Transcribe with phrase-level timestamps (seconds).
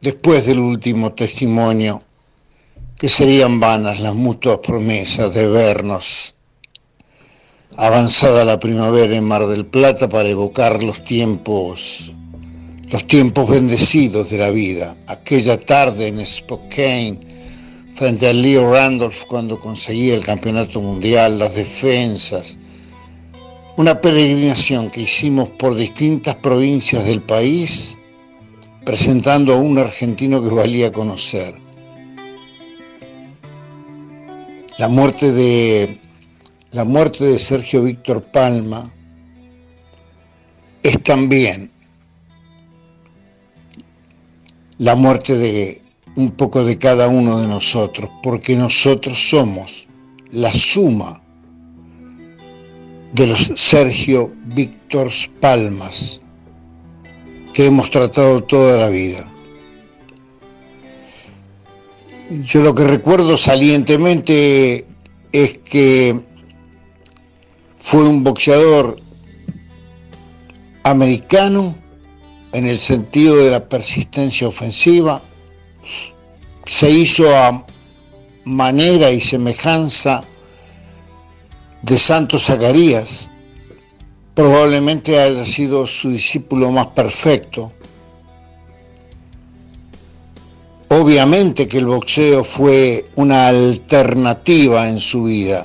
[0.00, 2.00] después del último testimonio,
[2.96, 6.34] que serían vanas las mutuas promesas de vernos.
[7.76, 12.12] Avanzada la primavera en Mar del Plata para evocar los tiempos,
[12.90, 17.20] los tiempos bendecidos de la vida, aquella tarde en Spokane,
[17.94, 22.56] frente a Leo Randolph cuando conseguía el campeonato mundial, las defensas,
[23.76, 27.96] una peregrinación que hicimos por distintas provincias del país,
[28.84, 31.54] presentando a un argentino que valía conocer.
[34.78, 36.00] La muerte de
[36.70, 38.82] la muerte de Sergio Víctor Palma
[40.82, 41.70] es también
[44.78, 45.82] la muerte de
[46.16, 49.86] un poco de cada uno de nosotros, porque nosotros somos
[50.30, 51.20] la suma
[53.12, 56.20] de los Sergio Víctor Palmas
[57.52, 59.24] que hemos tratado toda la vida.
[62.44, 64.86] Yo lo que recuerdo salientemente
[65.32, 66.24] es que
[67.76, 68.96] fue un boxeador
[70.84, 71.76] americano
[72.52, 75.22] en el sentido de la persistencia ofensiva,
[76.66, 77.64] se hizo a
[78.44, 80.22] manera y semejanza
[81.82, 83.30] de Santos Zacarías,
[84.40, 87.72] probablemente haya sido su discípulo más perfecto.
[90.88, 95.64] Obviamente que el boxeo fue una alternativa en su vida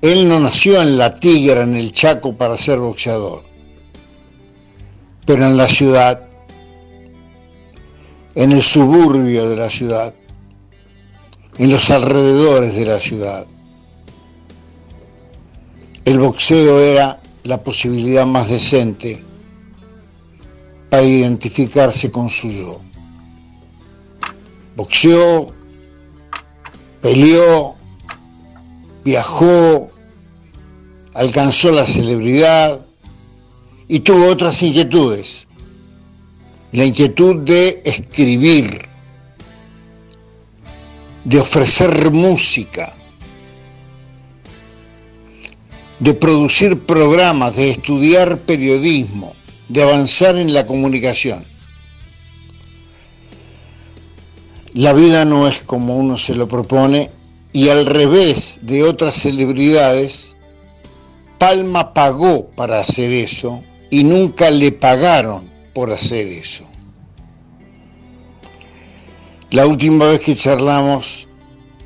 [0.00, 3.42] él no nació en la Tigra, en el Chaco, para ser boxeador,
[5.26, 6.22] pero en la ciudad,
[8.36, 10.14] en el suburbio de la ciudad,
[11.58, 13.44] en los alrededores de la ciudad.
[16.04, 19.24] El boxeo era la posibilidad más decente
[20.90, 22.78] para identificarse con su yo.
[24.76, 25.46] Boxeó,
[27.00, 27.74] peleó,
[29.02, 29.90] viajó,
[31.14, 32.84] alcanzó la celebridad
[33.88, 35.46] y tuvo otras inquietudes.
[36.72, 38.86] La inquietud de escribir,
[41.24, 42.94] de ofrecer música,
[46.00, 49.32] de producir programas, de estudiar periodismo,
[49.68, 51.44] de avanzar en la comunicación.
[54.74, 57.10] La vida no es como uno se lo propone
[57.52, 60.36] y al revés de otras celebridades,
[61.38, 66.64] Palma pagó para hacer eso y nunca le pagaron por hacer eso.
[69.50, 71.26] La última vez que charlamos,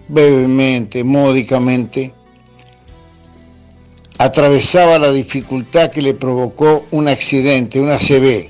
[0.09, 2.13] brevemente, módicamente,
[4.19, 8.49] atravesaba la dificultad que le provocó un accidente, una CB,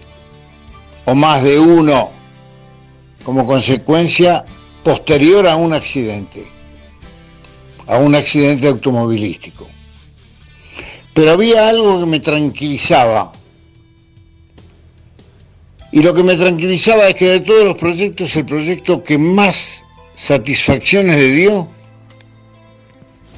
[1.07, 2.11] o más de uno,
[3.25, 4.45] como consecuencia
[4.83, 6.53] posterior a un accidente
[7.87, 9.69] a un accidente automovilístico.
[11.15, 13.33] Pero había algo que me tranquilizaba.
[15.91, 19.85] Y lo que me tranquilizaba es que de todos los proyectos, el proyecto que más
[20.15, 21.69] satisfacciones le dio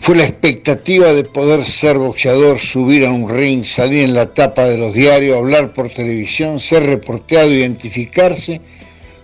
[0.05, 4.67] fue la expectativa de poder ser boxeador, subir a un ring, salir en la tapa
[4.67, 8.61] de los diarios, hablar por televisión, ser reporteado, identificarse,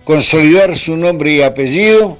[0.03, 2.17] consolidar su nombre y apellido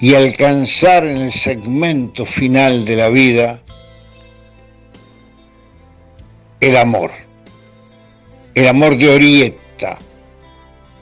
[0.00, 3.60] y alcanzar en el segmento final de la vida
[6.60, 7.10] el amor,
[8.54, 9.98] el amor de Orieta,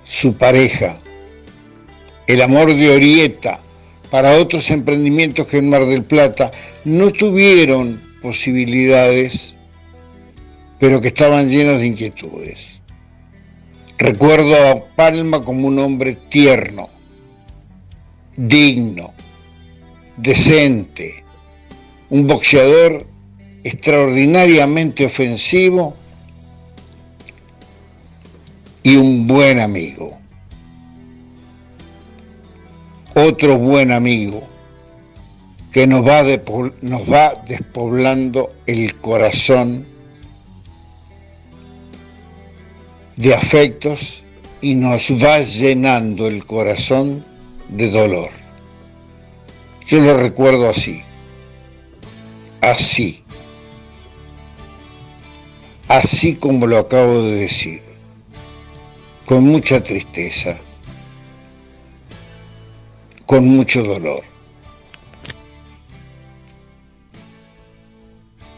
[0.02, 0.96] su pareja,
[2.26, 3.60] el amor de Orieta
[4.10, 6.52] para otros emprendimientos que en Mar del Plata
[6.84, 9.54] no tuvieron posibilidades,
[10.78, 12.70] pero que estaban llenos de inquietudes.
[13.98, 16.88] Recuerdo a Palma como un hombre tierno,
[18.36, 19.14] digno,
[20.16, 21.24] decente,
[22.10, 23.06] un boxeador
[23.64, 25.94] extraordinariamente ofensivo
[28.82, 30.20] y un buen amigo.
[33.18, 34.42] Otro buen amigo
[35.72, 36.22] que nos va,
[36.82, 39.86] nos va despoblando el corazón
[43.16, 44.22] de afectos
[44.60, 47.24] y nos va llenando el corazón
[47.70, 48.28] de dolor.
[49.86, 51.00] Yo lo recuerdo así,
[52.60, 53.24] así,
[55.88, 57.82] así como lo acabo de decir,
[59.24, 60.58] con mucha tristeza,
[63.26, 64.35] con mucho dolor.